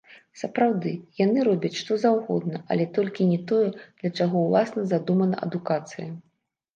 Сапраўды, 0.41 0.91
яны 1.25 1.41
робяць 1.47 1.77
што 1.81 1.97
заўгодна, 2.03 2.61
але 2.75 2.87
толькі 2.95 3.27
не 3.33 3.37
тое, 3.51 3.67
для 3.99 4.09
чаго 4.17 4.41
ўласна 4.47 4.87
задумана 4.95 5.37
адукацыя. 5.49 6.09